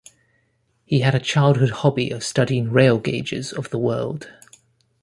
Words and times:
He 0.83 1.01
had 1.01 1.13
a 1.13 1.19
childhood 1.19 1.69
hobby 1.69 2.09
of 2.09 2.23
studying 2.23 2.71
rail 2.71 2.97
gauges 2.97 3.53
of 3.53 3.69
the 3.69 3.77
world. 3.77 4.31